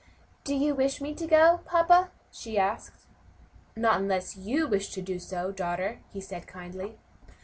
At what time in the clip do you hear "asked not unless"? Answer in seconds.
2.57-4.35